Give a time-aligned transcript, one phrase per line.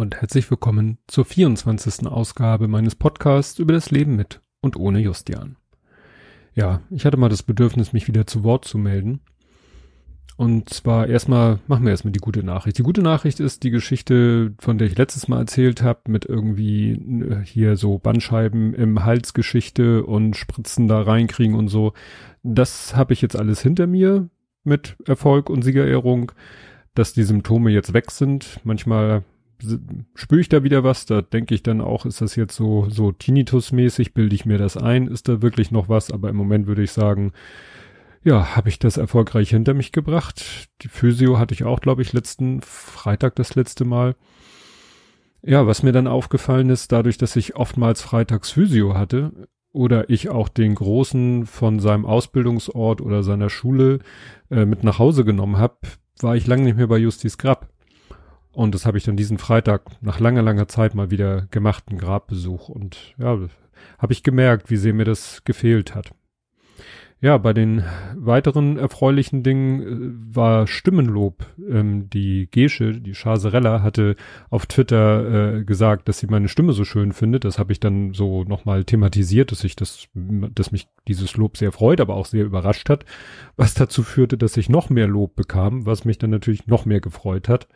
[0.00, 2.06] Und herzlich willkommen zur 24.
[2.06, 5.58] Ausgabe meines Podcasts über das Leben mit und ohne Justian.
[6.54, 9.20] Ja, ich hatte mal das Bedürfnis, mich wieder zu Wort zu melden.
[10.38, 12.78] Und zwar erstmal, machen wir erstmal die gute Nachricht.
[12.78, 16.92] Die gute Nachricht ist die Geschichte, von der ich letztes Mal erzählt habe, mit irgendwie
[16.92, 21.92] äh, hier so Bandscheiben im Halsgeschichte und Spritzen da reinkriegen und so.
[22.42, 24.30] Das habe ich jetzt alles hinter mir
[24.64, 26.32] mit Erfolg und Siegerehrung,
[26.94, 28.60] dass die Symptome jetzt weg sind.
[28.64, 29.24] Manchmal
[30.14, 33.12] spüre ich da wieder was, da denke ich dann auch, ist das jetzt so, so
[33.12, 36.82] Tinnitus-mäßig, bilde ich mir das ein, ist da wirklich noch was, aber im Moment würde
[36.82, 37.32] ich sagen,
[38.22, 40.68] ja, habe ich das erfolgreich hinter mich gebracht.
[40.82, 44.14] Die Physio hatte ich auch, glaube ich, letzten Freitag das letzte Mal.
[45.42, 50.28] Ja, was mir dann aufgefallen ist, dadurch, dass ich oftmals freitags Physio hatte oder ich
[50.28, 54.00] auch den Großen von seinem Ausbildungsort oder seiner Schule
[54.50, 55.78] äh, mit nach Hause genommen habe,
[56.20, 57.70] war ich lange nicht mehr bei Justis Grab.
[58.52, 61.98] Und das habe ich dann diesen Freitag nach langer, langer Zeit mal wieder gemacht, einen
[61.98, 62.68] Grabbesuch.
[62.68, 63.38] Und ja,
[63.98, 66.10] habe ich gemerkt, wie sehr mir das gefehlt hat.
[67.22, 67.84] Ja, bei den
[68.14, 71.44] weiteren erfreulichen Dingen äh, war Stimmenlob.
[71.70, 74.16] Ähm, die Gesche, die Chaserella, hatte
[74.48, 77.44] auf Twitter äh, gesagt, dass sie meine Stimme so schön findet.
[77.44, 81.72] Das habe ich dann so nochmal thematisiert, dass ich das, dass mich dieses Lob sehr
[81.72, 83.04] freut, aber auch sehr überrascht hat,
[83.54, 87.00] was dazu führte, dass ich noch mehr Lob bekam, was mich dann natürlich noch mehr
[87.00, 87.68] gefreut hat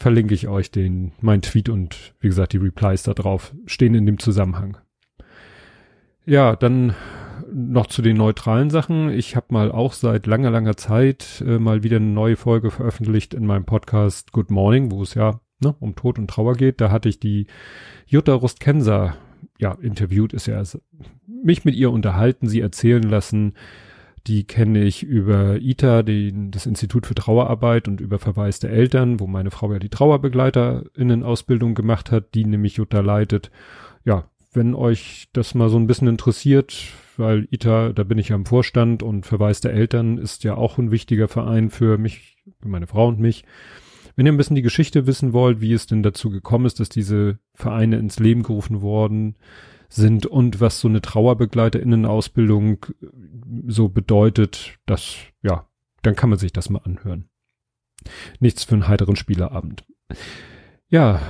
[0.00, 4.06] verlinke ich euch den, mein Tweet und wie gesagt, die Replies da drauf stehen in
[4.06, 4.78] dem Zusammenhang.
[6.24, 6.94] Ja, dann
[7.52, 9.10] noch zu den neutralen Sachen.
[9.10, 13.34] Ich habe mal auch seit langer, langer Zeit äh, mal wieder eine neue Folge veröffentlicht
[13.34, 16.80] in meinem Podcast Good Morning, wo es ja ne, um Tod und Trauer geht.
[16.80, 17.46] Da hatte ich die
[18.06, 19.16] Jutta Rustkenser
[19.58, 20.80] ja interviewt, ist ja also,
[21.26, 23.54] mich mit ihr unterhalten, sie erzählen lassen,
[24.26, 29.20] die kenne ich über ITA, die, das Institut für Trauerarbeit und über Verweis der Eltern,
[29.20, 33.50] wo meine Frau ja die Trauerbegleiterinnen-Ausbildung gemacht hat, die nämlich Jutta leitet.
[34.04, 38.36] Ja, wenn euch das mal so ein bisschen interessiert, weil ITA, da bin ich ja
[38.36, 42.68] im Vorstand und Verweis der Eltern ist ja auch ein wichtiger Verein für mich, für
[42.68, 43.44] meine Frau und mich.
[44.16, 46.88] Wenn ihr ein bisschen die Geschichte wissen wollt, wie es denn dazu gekommen ist, dass
[46.88, 49.36] diese Vereine ins Leben gerufen worden
[49.90, 52.86] sind und was so eine Trauerbegleiterinnen-Ausbildung
[53.66, 55.66] so bedeutet, dass, ja,
[56.02, 57.28] dann kann man sich das mal anhören.
[58.38, 59.84] Nichts für einen heiteren Spielerabend.
[60.88, 61.20] Ja,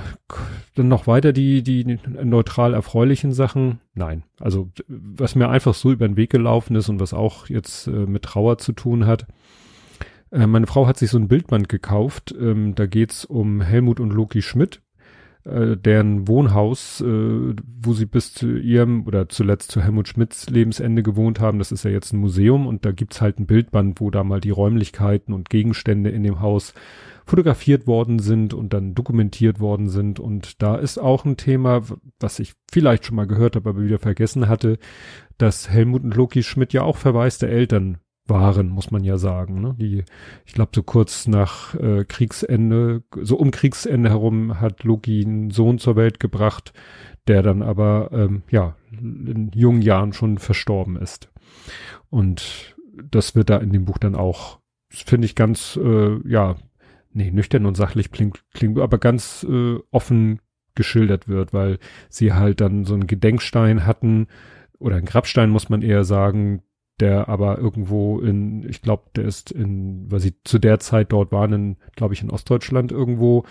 [0.75, 3.79] dann noch weiter die, die neutral erfreulichen Sachen.
[3.93, 7.87] Nein, also was mir einfach so über den Weg gelaufen ist und was auch jetzt
[7.87, 9.27] äh, mit Trauer zu tun hat.
[10.31, 12.33] Äh, meine Frau hat sich so ein Bildband gekauft.
[12.39, 14.81] Ähm, da geht's um Helmut und Loki Schmidt
[15.43, 21.03] äh, deren Wohnhaus, äh, wo sie bis zu ihrem oder zuletzt zu Helmut Schmidts Lebensende
[21.03, 21.59] gewohnt haben.
[21.59, 24.41] Das ist ja jetzt ein Museum und da gibt's halt ein Bildband, wo da mal
[24.41, 26.73] die Räumlichkeiten und Gegenstände in dem Haus
[27.25, 30.19] fotografiert worden sind und dann dokumentiert worden sind.
[30.19, 31.81] Und da ist auch ein Thema,
[32.19, 34.77] was ich vielleicht schon mal gehört habe, aber wieder vergessen hatte,
[35.37, 39.61] dass Helmut und Loki Schmidt ja auch verwaiste Eltern waren, muss man ja sagen.
[39.61, 39.75] Ne?
[39.79, 40.03] Die,
[40.45, 45.79] ich glaube, so kurz nach äh, Kriegsende, so um Kriegsende herum hat Loki einen Sohn
[45.79, 46.73] zur Welt gebracht,
[47.27, 51.29] der dann aber ähm, ja in jungen Jahren schon verstorben ist.
[52.09, 52.75] Und
[53.09, 56.55] das wird da in dem Buch dann auch, finde ich, ganz äh, ja,
[57.13, 60.39] nee, nüchtern und sachlich klingt, klingt aber ganz äh, offen
[60.75, 61.79] geschildert wird, weil
[62.09, 64.27] sie halt dann so einen Gedenkstein hatten
[64.79, 66.63] oder einen Grabstein muss man eher sagen,
[67.01, 71.31] der aber irgendwo in, ich glaube, der ist in, weil sie zu der Zeit dort
[71.31, 73.43] waren, glaube ich, in Ostdeutschland irgendwo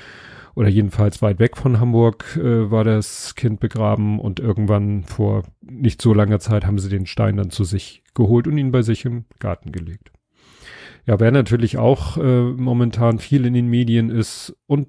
[0.54, 6.02] oder jedenfalls weit weg von Hamburg äh, war das Kind begraben und irgendwann vor nicht
[6.02, 9.04] so langer Zeit haben sie den Stein dann zu sich geholt und ihn bei sich
[9.04, 10.12] im Garten gelegt.
[11.06, 14.88] Ja, wer natürlich auch äh, momentan viel in den Medien ist und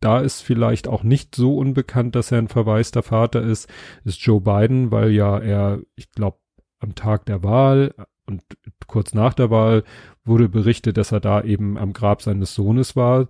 [0.00, 3.72] da ist vielleicht auch nicht so unbekannt, dass er ein verwaister Vater ist,
[4.04, 6.38] ist Joe Biden, weil ja er, ich glaube,
[6.84, 7.94] am Tag der Wahl
[8.26, 8.42] und
[8.86, 9.84] kurz nach der Wahl
[10.24, 13.28] wurde berichtet, dass er da eben am Grab seines Sohnes war.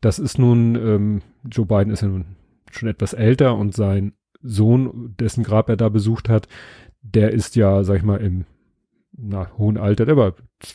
[0.00, 2.36] Das ist nun, ähm, Joe Biden ist ja nun
[2.70, 6.48] schon etwas älter und sein Sohn, dessen Grab er da besucht hat,
[7.02, 8.44] der ist ja, sag ich mal, im
[9.16, 10.34] na, hohen Alter, der war,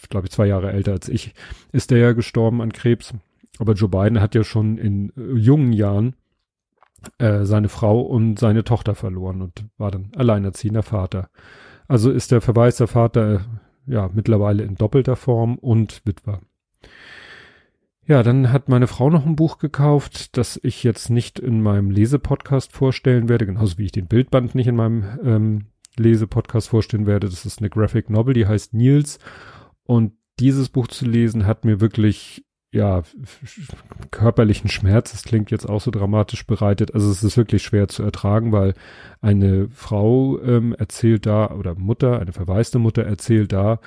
[0.10, 1.34] glaube ich, zwei Jahre älter als ich,
[1.72, 3.14] ist der ja gestorben an Krebs.
[3.60, 6.16] Aber Joe Biden hat ja schon in äh, jungen Jahren
[7.20, 11.30] äh, seine Frau und seine Tochter verloren und war dann alleinerziehender Vater.
[11.88, 13.46] Also ist der verwaiste Vater
[13.86, 16.42] ja mittlerweile in doppelter Form und Witwer.
[18.06, 21.90] Ja, dann hat meine Frau noch ein Buch gekauft, das ich jetzt nicht in meinem
[21.90, 25.66] Lesepodcast vorstellen werde, genauso wie ich den Bildband nicht in meinem ähm,
[25.98, 27.30] Lesepodcast vorstellen werde.
[27.30, 29.20] Das ist eine Graphic Novel, die heißt Nils.
[29.86, 33.04] Und dieses Buch zu lesen hat mir wirklich ja,
[34.10, 36.94] körperlichen Schmerz, das klingt jetzt auch so dramatisch bereitet.
[36.96, 38.74] Also es ist wirklich schwer zu ertragen, weil
[39.22, 43.80] eine Frau ähm, erzählt da, oder Mutter, eine verwaiste Mutter erzählt da,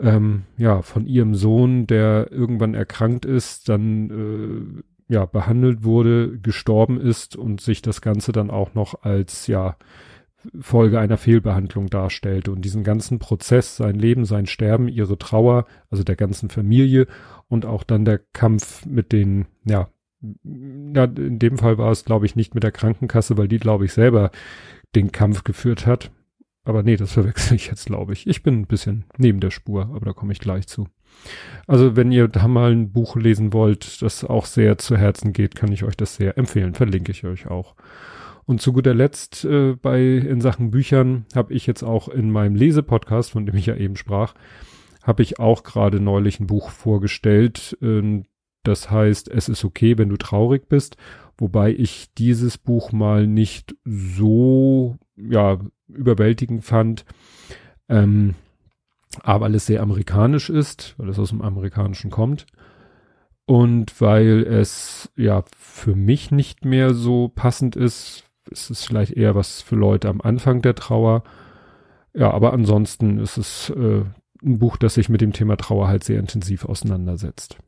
[0.00, 7.00] ähm, ja, von ihrem Sohn, der irgendwann erkrankt ist, dann äh, ja, behandelt wurde, gestorben
[7.00, 9.76] ist und sich das Ganze dann auch noch als, ja,
[10.60, 16.04] Folge einer Fehlbehandlung darstellte und diesen ganzen Prozess, sein Leben, sein Sterben, ihre Trauer, also
[16.04, 17.06] der ganzen Familie
[17.48, 19.88] und auch dann der Kampf mit den, ja,
[20.20, 23.84] ja, in dem Fall war es, glaube ich, nicht mit der Krankenkasse, weil die, glaube
[23.84, 24.30] ich, selber
[24.94, 26.10] den Kampf geführt hat.
[26.64, 28.26] Aber nee, das verwechsel ich jetzt, glaube ich.
[28.26, 30.88] Ich bin ein bisschen neben der Spur, aber da komme ich gleich zu.
[31.66, 35.54] Also wenn ihr da mal ein Buch lesen wollt, das auch sehr zu Herzen geht,
[35.54, 36.74] kann ich euch das sehr empfehlen.
[36.74, 37.74] Verlinke ich euch auch.
[38.48, 42.54] Und zu guter Letzt äh, bei in Sachen Büchern habe ich jetzt auch in meinem
[42.54, 44.32] Lesepodcast, von dem ich ja eben sprach,
[45.02, 47.76] habe ich auch gerade neulich ein Buch vorgestellt.
[47.82, 48.22] Äh,
[48.62, 50.96] das heißt, es ist okay, wenn du traurig bist.
[51.36, 57.04] Wobei ich dieses Buch mal nicht so ja überwältigend fand.
[57.90, 58.34] Ähm,
[59.22, 62.46] aber weil es sehr amerikanisch ist, weil es aus dem Amerikanischen kommt.
[63.44, 69.34] Und weil es ja für mich nicht mehr so passend ist, ist es vielleicht eher
[69.34, 71.22] was für Leute am Anfang der Trauer.
[72.14, 74.02] Ja, aber ansonsten ist es äh,
[74.42, 77.58] ein Buch, das sich mit dem Thema Trauer halt sehr intensiv auseinandersetzt.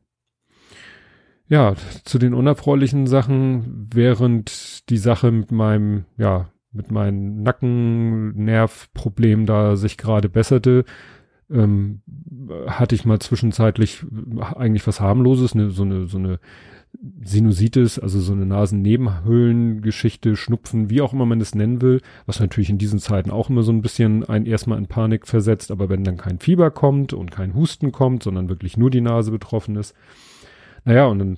[1.47, 1.75] Ja,
[2.05, 9.97] zu den unerfreulichen Sachen, während die Sache mit meinem, ja, mit meinem Nackennervproblem da sich
[9.97, 10.85] gerade besserte,
[11.49, 12.01] ähm,
[12.67, 14.05] hatte ich mal zwischenzeitlich
[14.55, 16.39] eigentlich was harmloses, ne, so eine, so eine
[17.23, 22.69] Sinusitis, also so eine Nasennebenhöhlengeschichte, Schnupfen, wie auch immer man es nennen will, was natürlich
[22.69, 26.03] in diesen Zeiten auch immer so ein bisschen einen erstmal in Panik versetzt, aber wenn
[26.03, 29.95] dann kein Fieber kommt und kein Husten kommt, sondern wirklich nur die Nase betroffen ist,
[30.85, 31.37] naja, und dann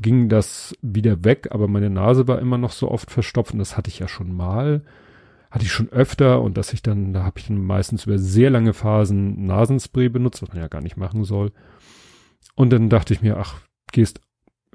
[0.00, 3.76] ging das wieder weg, aber meine Nase war immer noch so oft verstopft und das
[3.76, 4.84] hatte ich ja schon mal,
[5.50, 8.50] hatte ich schon öfter und dass ich dann, da habe ich dann meistens über sehr
[8.50, 11.50] lange Phasen Nasenspray benutzt, was man ja gar nicht machen soll.
[12.54, 13.60] Und dann dachte ich mir, ach,
[13.90, 14.20] gehst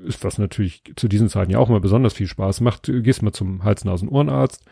[0.06, 3.34] ist was natürlich zu diesen Zeiten ja auch mal besonders viel Spaß macht, gehst mal
[3.34, 4.64] zum Hals-Nasen-Ohrenarzt.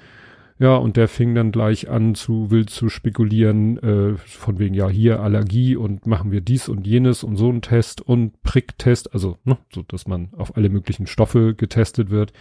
[0.60, 4.88] Ja, und der fing dann gleich an zu wild zu spekulieren, äh, von wegen, ja,
[4.88, 9.38] hier Allergie und machen wir dies und jenes und so ein Test und Pricktest, also,
[9.46, 12.34] ne, so dass man auf alle möglichen Stoffe getestet wird.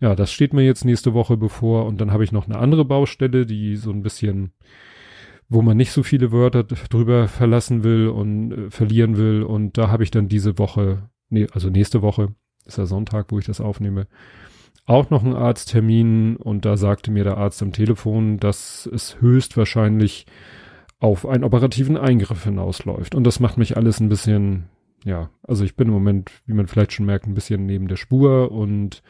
[0.00, 2.84] Ja, das steht mir jetzt nächste Woche bevor und dann habe ich noch eine andere
[2.84, 4.52] Baustelle, die so ein bisschen,
[5.48, 9.88] wo man nicht so viele Wörter drüber verlassen will und äh, verlieren will und da
[9.88, 12.34] habe ich dann diese Woche nee, also nächste Woche,
[12.64, 14.06] ist der Sonntag, wo ich das aufnehme,
[14.86, 20.26] auch noch einen Arzttermin und da sagte mir der Arzt am Telefon, dass es höchstwahrscheinlich
[21.00, 23.14] auf einen operativen Eingriff hinausläuft.
[23.14, 24.64] Und das macht mich alles ein bisschen,
[25.04, 27.96] ja, also ich bin im Moment, wie man vielleicht schon merkt, ein bisschen neben der
[27.96, 29.02] Spur und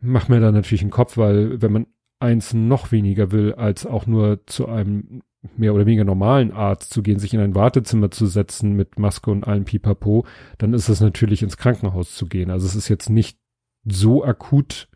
[0.00, 1.86] macht mir da natürlich einen Kopf, weil wenn man
[2.20, 5.22] eins noch weniger will, als auch nur zu einem
[5.56, 9.30] mehr oder weniger normalen Arzt zu gehen, sich in ein Wartezimmer zu setzen mit Maske
[9.30, 10.26] und allem Pipapo,
[10.58, 12.50] dann ist es natürlich ins Krankenhaus zu gehen.
[12.50, 13.38] Also es ist jetzt nicht
[13.84, 14.88] so akut,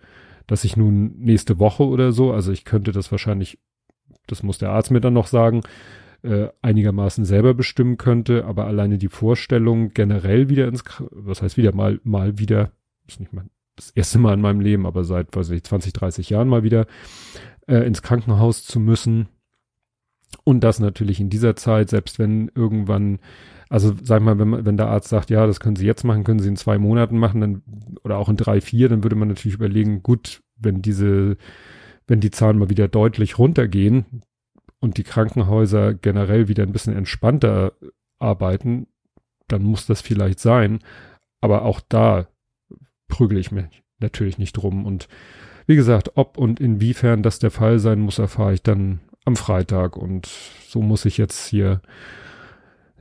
[0.47, 3.61] dass ich nun nächste Woche oder so, also ich könnte das wahrscheinlich,
[4.27, 5.63] das muss der Arzt mir dann noch sagen,
[6.23, 11.75] äh, einigermaßen selber bestimmen könnte, aber alleine die Vorstellung generell wieder ins, was heißt wieder
[11.75, 12.73] mal, mal wieder,
[13.07, 16.31] ist nicht mal das erste Mal in meinem Leben, aber seit, weiß ich, 20, 30
[16.31, 16.87] Jahren mal wieder,
[17.67, 19.29] äh, ins Krankenhaus zu müssen,
[20.45, 23.19] und das natürlich in dieser Zeit, selbst wenn irgendwann,
[23.69, 26.41] also sag mal, wenn, wenn der Arzt sagt, ja, das können Sie jetzt machen, können
[26.41, 27.63] Sie in zwei Monaten machen, dann,
[28.05, 31.37] oder auch in drei, vier, dann würde man natürlich überlegen, gut, wenn diese,
[32.07, 34.05] wenn die Zahlen mal wieder deutlich runtergehen
[34.81, 37.73] und die Krankenhäuser generell wieder ein bisschen entspannter
[38.19, 38.87] arbeiten,
[39.49, 40.81] dann muss das vielleicht sein.
[41.41, 42.27] Aber auch da
[43.09, 44.85] prügel ich mich natürlich nicht drum.
[44.87, 45.09] Und
[45.67, 49.97] wie gesagt, ob und inwiefern das der Fall sein muss, erfahre ich dann am Freitag
[49.97, 50.29] und
[50.69, 51.81] so muss ich jetzt hier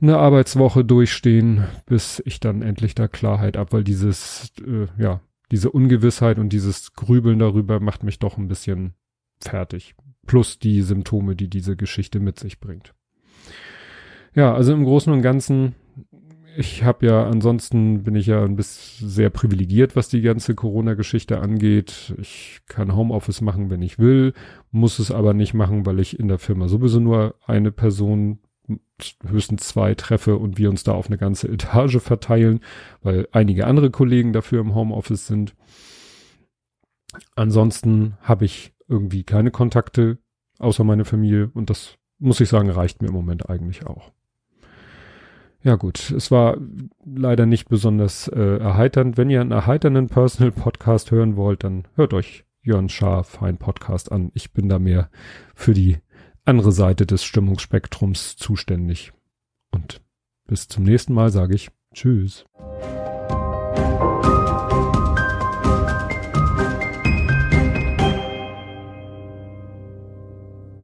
[0.00, 5.70] eine Arbeitswoche durchstehen, bis ich dann endlich da Klarheit ab, weil dieses, äh, ja, diese
[5.70, 8.94] Ungewissheit und dieses Grübeln darüber macht mich doch ein bisschen
[9.38, 9.94] fertig.
[10.26, 12.94] Plus die Symptome, die diese Geschichte mit sich bringt.
[14.34, 15.74] Ja, also im Großen und Ganzen
[16.56, 21.40] ich habe ja, ansonsten bin ich ja ein bisschen sehr privilegiert, was die ganze Corona-Geschichte
[21.40, 22.14] angeht.
[22.20, 24.34] Ich kann Homeoffice machen, wenn ich will,
[24.70, 28.40] muss es aber nicht machen, weil ich in der Firma sowieso nur eine Person,
[29.26, 32.60] höchstens zwei treffe und wir uns da auf eine ganze Etage verteilen,
[33.02, 35.54] weil einige andere Kollegen dafür im Homeoffice sind.
[37.34, 40.18] Ansonsten habe ich irgendwie keine Kontakte
[40.58, 44.12] außer meine Familie und das muss ich sagen, reicht mir im Moment eigentlich auch.
[45.64, 46.56] Ja gut, es war
[47.04, 49.16] leider nicht besonders äh, erheiternd.
[49.16, 54.10] Wenn ihr einen erheiternden Personal Podcast hören wollt, dann hört euch Jörn Schaar Fein Podcast
[54.10, 54.32] an.
[54.34, 55.08] Ich bin da mehr
[55.54, 55.98] für die
[56.44, 59.12] andere Seite des Stimmungsspektrums zuständig.
[59.70, 60.00] Und
[60.46, 62.44] bis zum nächsten Mal sage ich Tschüss.